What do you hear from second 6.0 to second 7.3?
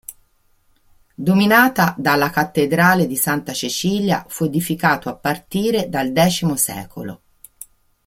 X secolo.